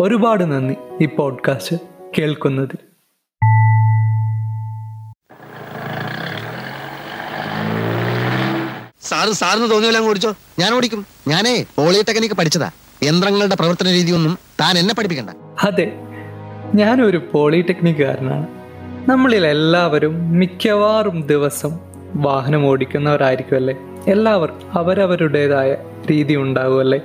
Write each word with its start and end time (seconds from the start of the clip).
ഒരുപാട് 0.00 0.52
നന്ദി 0.52 0.76
ഈ 1.02 1.06
പോഡ്കാസ്റ്റ് 1.06 1.76
കേൾക്കുന്നതിൽ. 2.18 2.76
സാറ് 9.00 9.28
സാറിന് 9.28 9.70
തോന്നിയല്ലോ 9.70 10.10
ഓടിച്ചോ? 10.10 10.34
ഞാൻ 10.58 10.74
ഓടിക്കും. 10.74 11.06
ഞാനേ 11.28 11.64
പോളിടെക്നിക് 11.76 12.30
പഠിച്ചതാ. 12.30 12.70
യന്ത്രങ്ങളുടെ 13.02 13.54
പ്രവർത്തന 13.54 13.86
രീതിയൊന്നും 13.86 14.38
താൻ 14.60 14.78
എന്നെ 14.78 14.94
പഠിപ്പിക്കണ്ട. 14.94 15.30
അതെ 15.64 15.92
ഞാനൊരു 16.74 17.22
പോളിടെക്നിക്കുകാരനാണ്. 17.32 18.46
നമ്മളിൽ 19.08 19.46
എല്ലാവരും 19.46 20.30
മിക്കവാറും 20.30 21.26
ദിവസം 21.26 21.78
വാഹനം 22.14 22.66
ഓടിക്കുന്നവരായിരിക്കുമല്ലേ 22.66 23.76
എല്ലാവർക്കും 24.08 24.72
അവരവരുടേതായ 24.72 25.76
രീതി 26.10 26.34
ഉണ്ടാകുമല്ലേ 26.34 27.00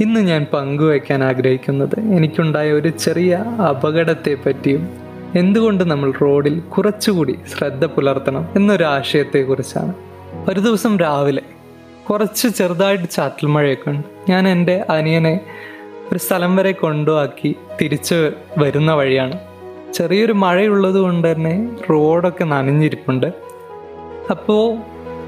ഇന്ന് 0.00 0.20
ഞാൻ 0.20 0.46
പങ്കുവയ്ക്കാൻ 0.52 1.24
ആഗ്രഹിക്കുന്നത് 1.24 2.00
എനിക്കുണ്ടായ 2.00 2.72
ഒരു 2.72 2.88
ചെറിയ 2.88 3.34
അപകടത്തെ 3.70 4.36
പറ്റിയും 4.46 4.88
എന്തുകൊണ്ട് 5.34 5.84
നമ്മൾ 5.84 6.10
റോഡിൽ 6.10 6.60
കുറച്ചുകൂടി 6.60 7.38
ശ്രദ്ധ 7.56 7.84
പുലർത്തണം 7.84 8.48
എന്നൊരു 8.56 8.84
ആശയത്തെക്കുറിച്ചാണ്. 8.84 9.94
ഒരു 10.50 10.60
ദിവസം 10.60 10.98
രാവിലെ 10.98 11.42
കുറച്ച് 12.10 12.48
ചെറുതായിട്ട് 12.48 13.10
ചാറ്റൽ 13.10 13.46
മഴയൊക്കെ 13.46 13.90
ഉണ്ട്. 13.90 14.30
ഞാൻ 14.30 14.48
എന്റെ 14.48 14.84
അനിയനെ 14.90 15.40
ഒരു 16.12 16.18
സ്ഥലം 16.18 16.56
വരെ 16.56 16.72
കൊണ്ടുവാക്കി 16.72 17.56
തിരിച്ച് 17.80 18.32
വരുന്ന 18.58 18.94
വഴിയാണ്. 18.94 19.38
ചെറിയൊരു 19.94 20.32
മഴയുള്ളത് 20.32 20.98
കൊണ്ട് 20.98 21.32
തന്നെ 21.32 21.68
റോഡൊക്കെ 21.90 22.44
നനഞ്ഞിരിപ്പുണ്ട്. 22.44 23.32
അപ്പോൾ 24.30 24.78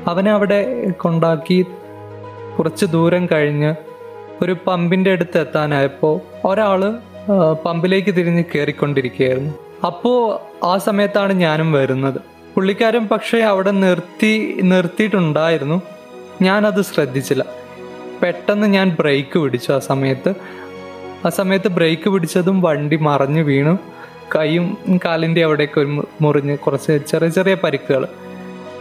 അവനെ 0.06 0.33
അവിടെ 0.33 0.91
കൊണ്ടാക്കി 0.91 1.66
കുറച്ച് 2.58 2.86
ദൂരം 2.86 3.28
കഴിഞ്ഞ് 3.33 3.74
ഒരു 4.42 4.56
പമ്പിന്റെ 4.66 5.10
അടുത്ത് 5.12 5.38
എത്താനായപ്പോൾ 5.38 6.20
ഒരാൾ 6.46 6.98
പമ്പിലേക്ക് 7.66 8.14
തിരിഞ്ഞ് 8.14 8.44
കയറിക്കൊണ്ടിരിക്കുകയായിരുന്നു 8.54 9.54
അപ്പോൾ 9.86 10.40
ആ 10.64 10.78
സമയത്താണ് 10.78 11.32
ഞാനും 11.32 11.72
വരുന്നത്. 11.72 12.20
പുള്ളിക്കാരൻ 12.54 13.08
പക്ഷേ 13.08 13.38
അവിടെ 13.38 13.70
നിർത്തി 13.70 14.60
നിർത്തിയിട്ടുണ്ടായിരുന്നു. 14.62 15.82
ഞാനത് 16.42 16.82
ശ്രദ്ധിച്ചില്ല. 16.82 17.44
പെട്ടെന്ന് 18.22 18.66
ഞാൻ 18.66 18.96
ബ്രേക്ക് 19.00 19.38
പിടിച്ചു 19.38 19.72
ആ 19.72 19.78
സമയത്ത്. 19.78 20.34
ആ 21.27 21.28
സമയത്ത് 21.28 21.68
ബ്രേക്ക് 21.68 22.10
പിടിച്ചതും 22.10 22.62
വണ്ടി 22.62 22.96
മറഞ്ഞു 22.96 23.42
വീണു. 23.42 23.78
കൈയും 24.36 24.78
കാലിന്റെ 25.04 25.44
അവിടെയൊക്കെ 25.44 25.80
ഒരു 25.80 26.08
മുറിഞ്ഞ് 26.20 26.58
കുറച്ച് 26.58 26.98
ചെറിയ 27.06 27.28
ചെറിയ 27.28 27.54
പരിക്കുകൾ 27.54 28.06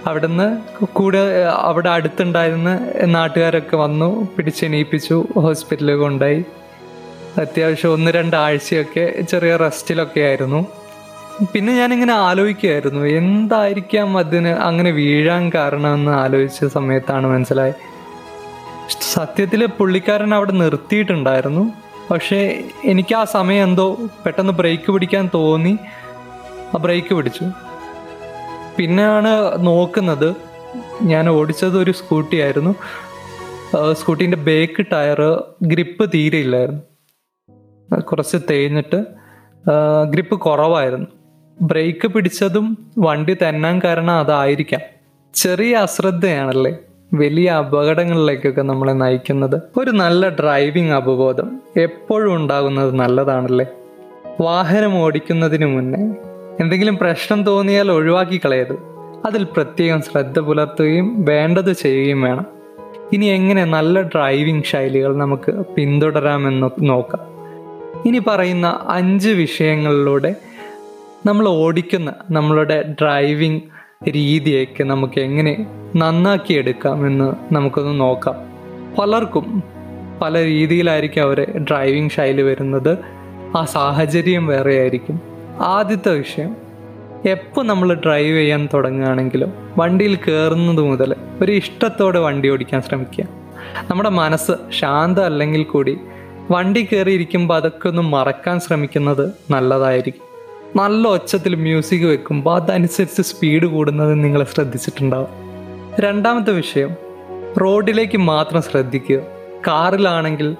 അവിടുന്ന് 0.06 0.48
കൂടെ 0.86 1.46
അവിടെ 1.46 1.90
അടുത്തുണ്ടായിരുന്ന 1.90 2.80
നാട്ടുകാരൊക്കെ 3.06 3.76
വന്നു 3.78 4.28
പിടിച്ചെണീപ്പിച്ചു 4.38 5.28
ഹോസ്പിറ്റലിൽ 5.36 5.96
കൊണ്ടുപോയി. 5.96 6.46
അത്യാവശ്യം 7.42 7.94
ഒന്ന് 7.94 8.12
രണ്ടാഴ്ചയൊക്കെ 8.12 9.22
ചെറിയ 9.22 9.56
റെസ്റ്റിലൊക്കെ 9.56 10.22
ആയിരുന്നു. 10.22 10.66
പിന്നെ 11.54 11.74
ഞാനിങ്ങനെ 11.74 12.14
ആലോചിക്കുമായിരുന്നു 12.14 13.06
എന്തായിരിക്കാം 13.06 14.18
അതിന് 14.18 14.48
അങ്ങനെ 14.48 14.92
വീഴാൻ 14.92 15.52
കാരണമെന്ന് 15.56 16.12
ആലോചിച്ച 16.12 16.66
സമയത്താണ് 16.66 17.28
മനസ്സിലായി 17.28 17.74
സത്യത്തിൽ 19.02 19.66
പുള്ളിക്കാരൻ 19.66 20.34
അവിടെ 20.34 20.52
നിർത്തിയിട്ടുണ്ടായിരുന്നു 20.52 21.64
പക്ഷേ 22.12 22.64
എനിക്ക് 22.86 23.16
ആ 23.16 23.24
സമയം 23.24 23.64
എന്തോ 23.64 23.98
പെട്ടെന്ന് 24.25 24.54
ബ്രേക്ക് 24.54 24.92
പിടിക്കാൻ 24.92 25.30
തോന്നി. 25.34 25.78
ആ 26.75 26.78
ബ്രേക്ക് 26.78 27.14
പിടിച്ചു. 27.14 27.46
പിന്നെയാണ് 28.78 29.28
നോക്കുന്നത്. 29.66 30.36
ഞാൻ 31.02 31.30
ഓടിച്ചത് 31.30 31.78
ഒരു 31.78 31.92
സ്കൂട്ടി 31.92 32.38
ആയിരുന്നു. 32.40 32.76
സ്കൂട്ടീന്റെ 33.94 34.38
ബേക്ക് 34.38 34.86
ടയർ 34.92 35.44
ഗ്രിപ്പ് 35.64 36.09
തീരെ 36.14 36.38
ഇല്ലായിരുന്നു 36.38 36.81
കുറച്ച് 38.00 38.38
തേഞ്ഞിട്ട് 38.50 39.06
ഗ്രിപ്പ് 40.10 40.36
കുറവായിരുന്നു. 40.36 41.08
ബ്രേക്ക് 41.62 42.08
പിടിച്ചതും 42.08 42.78
വണ്ടി 42.98 43.34
തന്നാൻ 43.34 43.81
കാരണം 43.84 44.14
അതായിരിക്കാം. 44.14 44.81
ചെറിയ 45.34 45.76
അശ്രദ്ധയാണല്ലേ? 45.76 46.78
വലിയ 47.14 47.50
അപകടങ്ങളിലേക്കൊക്കെ 47.50 48.62
നമ്മളെ 48.62 48.94
നയിക്കുന്നത്. 48.94 49.62
ഒരു 49.78 49.92
നല്ല 49.92 50.30
ഡ്രൈവിംഗ് 50.30 50.92
അവബോധം 50.92 51.62
എപ്പോഴും 51.78 52.36
ഉണ്ടാകുന്നത് 52.36 52.96
നല്ലതാണല്ലേ? 52.96 53.66
വാഹനം 54.42 54.98
ഓടിക്കുന്നതിന് 55.00 55.66
മുന്നേ 55.66 56.31
എന്തെങ്കിലും 56.59 56.97
പ്രശ്നം 56.97 57.44
തോന്നിയാൽ 57.44 57.91
ഒഴിവാക്കി 57.91 58.41
കളയരുത്. 58.45 58.78
അതിൽ 59.25 59.44
പ്രത്യേകം 59.44 60.01
ശ്രദ്ധ 60.01 60.39
പുലർത്തുകയും 60.39 61.25
വേണ്ടത് 61.25 61.73
ചെയ്യുകയും 61.73 62.22
വേണം. 62.22 62.45
ഇനി 63.13 63.25
എങ്ങനെ 63.25 63.66
നല്ല 63.66 64.01
ഡ്രൈവിംഗ് 64.01 64.63
ശൈലികൾ 64.63 65.17
നമുക്ക് 65.17 65.51
പിന്തുടരാമെന്ന് 65.51 66.69
നോക്കാം. 66.79 67.19
ഇനി 68.06 68.22
പറയുന്ന 68.28 68.85
അഞ്ച് 68.89 69.29
വിഷയങ്ങളിലൂടെ 69.29 70.35
നമ്മൾ 71.25 71.47
ഓടിക്കുന്ന 71.47 72.13
നമ്മളുടെ 72.31 72.95
ഡ്രൈവിംഗ് 73.01 73.62
രീതിയൊക്കെ 74.09 74.83
നമുക്ക് 74.83 75.19
എങ്ങനെ 75.19 75.66
നന്നാക്കിയെടുക്കാം 75.95 77.07
എന്ന് 77.07 77.53
നമുക്കൊന്ന് 77.53 78.00
നോക്കാം. 78.00 78.35
പലർക്കും 78.97 79.63
പല 80.22 80.44
രീതിയിലായിരിക്കും 80.44 81.22
അവരെ 81.22 81.44
ഡ്രൈവിംഗ് 81.44 82.12
ശൈലി 82.12 82.41
വരുന്നത്. 82.41 82.97
ആ 83.57 83.66
സാഹചര്യം 83.66 84.47
വേറെ 84.47 84.79
ആയിരിക്കും 84.79 85.31
ആദ്യത്തെ 85.59 86.12
വിഷയം 86.12 86.56
എപ്പോൾ 87.25 87.66
നമ്മൾ 87.66 87.94
ഡ്രൈവ് 87.94 88.38
ചെയ്യാൻ 88.38 88.69
തുടങ്ങുകയാണെങ്കിലും 88.73 89.53
വണ്ടിയിൽ 89.78 90.16
കയറുന്നത് 90.16 90.81
മുതൽ 90.81 91.16
ഒരു 91.41 91.51
ഇഷ്ടത്തോടെ 91.51 92.19
വണ്ടി 92.19 92.50
ഓടിക്കാൻ 92.50 92.81
ശ്രമിക്കുക. 92.81 93.25
നമ്മുടെ 93.89 94.09
മനസ്സ് 94.09 94.51
ശാന്ത 94.79 95.19
അല്ലെങ്കിൽ 95.19 95.63
കൂടി 95.63 95.97
വണ്ടി 96.51 96.88
കയറിയിരിക്കുമ്പോൾ 96.94 97.56
അതൊക്കെ 97.56 97.88
ഒന്ന് 97.88 98.01
മറക്കാൻ 98.01 98.59
ശ്രമിക്കുന്നത് 98.59 99.31
നല്ലതായിരിക്കും. 99.51 100.31
നല്ല 100.79 101.07
ഒച്ചത്തിൽ 101.07 101.56
മ്യൂസിക് 101.56 102.06
വെക്കുമ്പോൾ 102.06 102.56
അതനുസരിച്ച് 102.56 103.22
സ്പീഡ് 103.22 103.66
കൂടുന്നത് 103.66 104.23
നിങ്ങൾ 104.23 104.44
ശ്രദ്ധിച്ചിട്ടുണ്ടാവും. 104.44 105.28
രണ്ടാമത്തെ 106.00 106.51
വിഷയം 106.51 106.89
റോഡിലേക്ക് 107.62 108.18
മാത്രം 108.18 108.62
ശ്രദ്ധിക്കുക. 108.62 109.19
കാറിലാണെങ്കിൽ 109.68 110.56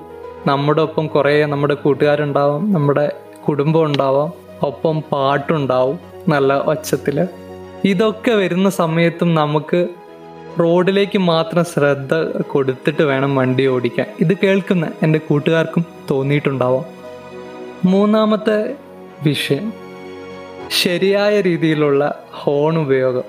നമ്മുടെ 0.48 0.82
ഒപ്പം 0.82 1.08
കുറേ 1.08 1.46
നമ്മുടെ 1.46 1.74
കൂട്ടുകാരുണ്ടാവാം 1.74 2.74
നമ്മുടെ 2.74 3.12
കുടുംബം 3.48 3.84
ഉണ്ടാവാം 3.84 4.41
ഒപ്പം 4.64 5.02
പാട്ടുണ്ടാവും 5.12 6.00
നല്ല 6.30 6.58
ഒച്ചത്തിൽ 6.58 7.28
ഇതൊക്കെ 7.86 8.32
വരുന്ന 8.32 8.70
സമയത്തും 8.70 9.36
നമുക്ക് 9.36 9.88
റോഡിലേക്ക് 10.60 11.18
മാത്രം 11.18 11.66
ശ്രദ്ധ 11.66 12.14
കൊടുത്തിട്ട് 12.42 13.04
വേണം 13.04 13.36
വണ്ടി 13.36 13.68
ഓടിക്കാൻ. 13.68 14.08
ഇത് 14.20 14.38
കേൾക്കുന്ന 14.44 14.88
എന്റെ 15.04 15.20
കൂട്ടുകാർക്കും 15.20 15.86
തോന്നിയിട്ടുണ്ടാവാം. 16.12 16.86
മൂന്നാമത്തെ 17.86 18.76
വിഷയം 19.24 19.74
ശരിയായ 20.82 21.42
രീതിയിലുള്ള 21.42 22.24
ഹോൺ 22.32 22.78
ഉപയോഗം. 22.78 23.24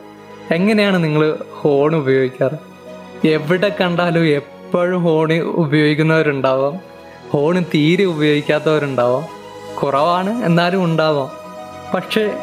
എങ്ങനെയാണ് 0.51 1.05
നിങ്ങൾ 1.05 1.39
ഹോൺ 1.53 1.97
ഉപയോഗിക്കാറ്? 1.97 2.59
എവിടെ 3.27 3.77
കണ്ടാലും 3.81 4.25
എപ്പോഴും 4.25 5.03
ഹോൺ 5.03 5.33
ഉപയോഗിക്കുന്നവരുണ്ടാവാം. 5.39 6.79
ഹോൺ 7.31 7.65
തീരെ 7.75 8.05
ഉപയോഗിക്കാത്തവരുണ്ടാവാം. 8.05 9.42
കുറവാണ് 9.83 10.45
എന്നാലും 10.45 10.85
ഉണ്ടാവാം. 10.85 11.31
പക്ഷേ 11.95 12.35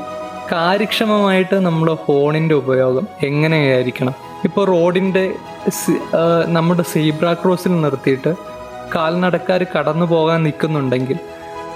കാര്യക്ഷമമായിട്ട് 0.52 1.56
നമ്മുടെ 1.56 1.94
ഹോണിന്റെ 1.94 2.56
ഉപയോഗം 2.56 3.08
എങ്ങനെയായിരിക്കണം? 3.24 4.14
ഇപ്പോൾ 4.44 4.68
റോഡിന്റെ 4.68 5.36
നമ്മുടെ 6.48 6.84
സീബ്ര 6.84 7.34
ക്രോസിൽ 7.34 7.82
നിർത്തിയിട്ട് 7.82 8.36
കാൽനടക്കാർ 8.96 9.66
കടന്നു 9.78 10.06
പോകാൻ 10.06 10.44
നിൽക്കുന്നുണ്ടെങ്കിൽ 10.44 11.18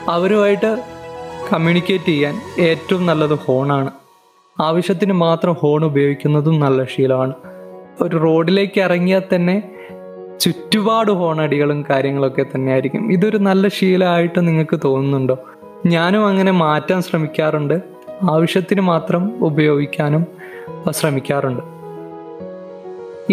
അവരുമായിട്ട് 0.10 0.84
കമ്മ്യൂണിക്കേറ്റ് 1.54 2.06
ചെയ്യാൻ 2.06 2.42
ഏറ്റവും 2.60 3.06
നല്ലത് 3.06 3.38
ഹോണാണ്. 3.46 3.92
ആവശ്യത്തിന് 4.62 5.14
മാത്രം 5.14 5.54
ഹോൺ 5.54 5.86
ഉപയോഗിക്കുന്നതും 5.86 6.60
നല്ല 6.60 6.84
ശീലമാണ്. 6.84 7.34
ഒരു 8.02 8.18
റോഡിലേക്ക് 8.18 8.80
ഇറങ്ങിയാൽ 8.82 9.24
തന്നെ 9.36 9.56
ചുറ്റുപാട് 10.40 11.12
ഹോണടികളും 11.12 11.86
കാര്യങ്ങളൊക്കെ 11.90 12.46
തന്നെയായിരിക്കും. 12.56 13.14
ഇതൊരു 13.14 13.38
നല്ല 13.38 13.68
ശീലമായിട്ട് 13.68 14.48
നിങ്ങൾക്ക് 14.48 14.80
തോന്നുന്നുണ്ടോ? 14.84 15.38
ഞാനും 15.86 16.28
അങ്ങനെ 16.28 16.52
മാറ്റാൻ 16.52 17.02
ശ്രമിക്കാറുണ്ട്. 17.02 17.82
ആവശ്യത്തിന് 18.30 18.82
മാത്രം 18.82 19.46
ഉപയോഗിക്കാനും 19.46 20.28
ശ്രമിക്കാറുണ്ട്. 20.92 21.62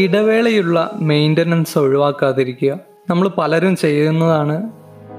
ഇടവേളയുള്ള 0.00 0.90
മെയിന്റനൻസ് 0.94 1.78
ഒഴിവാക്കാതിരിക്കുക. 1.78 2.78
നമ്മൾ 3.10 3.30
പലരും 3.38 3.76
ചെയ്യുന്നതാണ് 3.76 4.70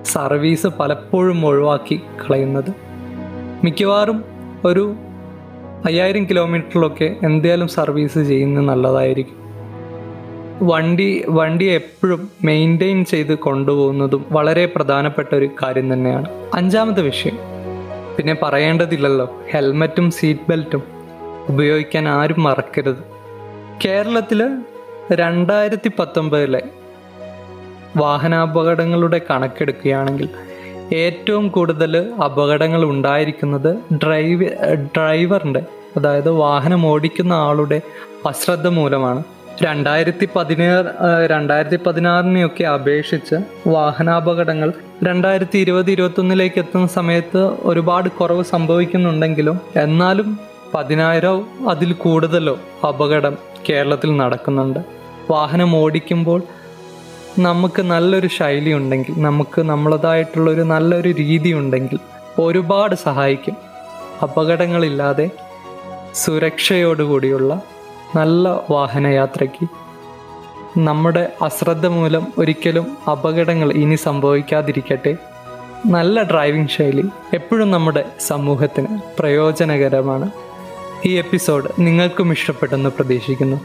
സർവീസ് 0.04 0.68
പലപ്പോഴും 0.68 1.46
ഒഴിവാക്കി 1.46 1.96
കളയുന്നത്. 1.96 2.74
മിക്കവാറും 3.64 4.24
ഒരു 4.66 4.96
അയ്യായിരം 5.86 6.24
കിലോമീറ്ററിലൊക്കെ 6.24 7.16
എന്തേലും 7.24 7.68
സർവീസ് 7.68 8.20
ചെയ്യുന്നത് 8.20 8.66
നല്ലതായിരിക്കും. 8.66 9.41
വണ്ടി 10.62 11.26
വണ്ടി 11.30 11.66
എപ്പോഴും 11.66 12.30
മെയിന്റെയിൻ 12.44 13.06
ചെയ്ത് 13.06 13.38
കൊണ്ടുപോകുന്നതും 13.38 14.26
വളരെ 14.32 14.66
പ്രധാനപ്പെട്ട 14.66 15.36
ഒരു 15.36 15.50
കാര്യം 15.64 15.94
തന്നെയാണ്. 15.94 16.26
അഞ്ചാമത്തെ 16.54 17.02
വിഷയം 17.02 17.38
പിന്നെ 18.18 18.36
പറയേണ്ടതില്ലല്ലോ 18.44 19.42
ഹെൽമറ്റും 19.52 20.12
സീറ്റ് 20.12 20.42
ബെൽറ്റും 20.50 20.84
ഉപയോഗിക്കാൻ 21.50 22.08
ആരും 22.08 22.44
മറക്കരുത്. 22.44 23.04
കേരളത്തിൽ 23.86 24.58
രണ്ടായിരത്തി 25.14 25.92
പത്തൊമ്പതിലെ 26.00 26.62
വാഹനാപകടങ്ങളുടെ 27.98 29.22
കണക്കെടുക്കുകയാണെങ്കിൽ 29.30 30.30
ഏറ്റവും 30.96 31.48
കൂടുതൽ 31.48 31.98
അപകടങ്ങൾ 31.98 32.84
ഉണ്ടായിരിക്കുന്നത് 32.84 33.96
ഡ്രൈവ് 33.96 34.48
ഡ്രൈവറിന്റെ 34.76 35.62
അതായത് 35.98 36.30
വാഹനം 36.30 36.86
ഓടിക്കുന്ന 36.86 37.34
ആളുടെ 37.34 37.82
അശ്രദ്ധ 38.28 38.68
മൂലമാണ്. 38.68 39.24
രണ്ടായിരത്തി 39.60 40.30
പതിനാറ് 40.36 40.86
രണ്ടായിരത്തി 41.26 41.80
പതിനാറിനെയൊക്കെ 41.86 42.64
അപേക്ഷിച്ച് 42.64 43.36
വാഹനാപകടങ്ങൾ 43.68 44.74
രണ്ടായിരത്തി 45.04 45.58
ഇരുപത് 45.58 45.92
ഇരുപത്തൊന്നിലേക്ക് 45.92 46.60
എത്തുന്ന 46.60 46.88
സമയത്ത് 46.88 47.38
ഒരുപാട് 47.38 48.10
കുറവ് 48.10 48.44
സംഭവിക്കുന്നുണ്ടെങ്കിലും 48.44 49.62
എന്നാലും 49.76 50.40
പതിനായിരോ 50.74 51.48
അതിൽ 51.70 51.94
കൂടുതലോ 51.94 52.60
അപകടം 52.88 53.38
കേരളത്തിൽ 53.70 54.18
നടക്കുന്നുണ്ട്. 54.18 54.80
വാഹനം 55.32 55.76
ഓടിക്കുമ്പോൾ 55.76 56.42
നമുക്ക് 57.40 57.82
നല്ലൊരു 57.82 58.28
ശൈലി 58.28 58.74
ഉണ്ടെങ്കിൽ 58.74 59.22
നമുക്ക് 59.22 59.62
നമ്മളതായിട്ടുള്ളൊരു 59.62 60.62
നല്ലൊരു 60.62 61.10
രീതി 61.10 61.54
ഉണ്ടെങ്കിൽ 61.54 62.00
ഒരുപാട് 62.40 62.96
സഹായിക്കും. 62.96 63.56
അപകടങ്ങളില്ലാതെ 64.24 65.30
സുരക്ഷയോടുകൂടിയുള്ള 66.14 67.62
നല്ല 68.16 68.62
വാഹനയാത്രയ്ക്ക്. 68.70 69.68
നമ്മുടെ 70.80 71.34
അശ്രദ്ധ 71.42 71.88
മൂലം 71.88 72.28
ഒരിക്കലും 72.38 72.98
അപകടങ്ങൾ 73.12 73.72
ഇനി 73.72 73.96
സംഭവിക്കാതിരിക്കട്ടെ. 73.96 75.18
നല്ല 75.86 76.22
ഡ്രൈവിംഗ് 76.22 76.70
ശൈലി 76.70 77.10
എപ്പോഴും 77.34 77.72
നമ്മുടെ 77.72 78.06
സമൂഹത്തിന് 78.20 78.88
പ്രയോജനകരമാണ്. 79.20 80.32
ഈ 81.06 81.18
എപ്പിസോഡ് 81.18 81.70
നിങ്ങൾക്കും 81.80 82.32
ഇഷ്ടപ്പെട്ടെന്ന് 82.32 82.90
പ്രതീക്ഷിക്കുന്നു. 82.90 83.58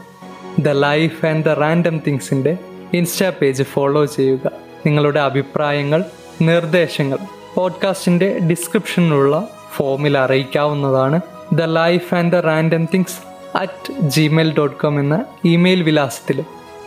The 0.58 0.68
life 0.68 1.26
and 1.26 1.44
the 1.44 1.48
random 1.48 2.00
തിങ്സിന്റെ 2.06 2.58
insta 2.94 3.32
page 3.40 3.62
follow 3.62 4.04
ചെയ്യുക. 4.04 4.50
നിങ്ങളുടെ 4.86 5.20
അഭിപ്രായങ്ങൾ 5.20 6.04
നിർദ്ദേശങ്ങൾ 6.42 7.18
പോഡ്കാസ്റ്റിന്റെ 7.54 8.38
ഡിസ്ക്രിപ്ഷനിലുള്ള 8.38 9.48
ഫോമിൽ 9.74 10.18
അറിയിക്കാവുന്നതാണ് 10.18 11.20
the 11.52 11.62
life 11.62 12.14
and 12.14 12.32
the 12.32 12.36
random 12.36 12.84
things 12.94 13.35
at 13.54 13.92
Gmail 13.92 14.54
dot 14.54 14.76
com 14.76 15.00
എന്ന 15.00 15.24
ഇമെയിൽ 15.44 15.82
വിലാസത്തിൽ 15.82 16.44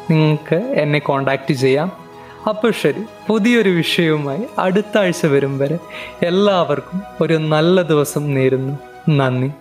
നിങ്ങൾക്ക് 0.09 0.55
എന്നെ 0.55 0.99
കോൺടാക്റ്റ് 0.99 1.53
ചെയ്യാം. 1.53 1.91
അപ്പോൾ 2.49 2.71
ശരി 2.81 3.03
പുതിയൊരു 3.27 3.69
വിഷയവുമായി 3.69 4.43
അടുത്ത 4.59 4.97
ആഴ്ച 4.97 5.25
വരും 5.25 5.57
വരെ 5.57 5.79
എല്ലാവർക്കും 6.23 7.01
ഒരു 7.21 7.33
നല്ല 7.33 7.81
ദിവസം 7.81 8.33
നേരുന്നു. 8.33 8.77
നന്ദി. 9.09 9.51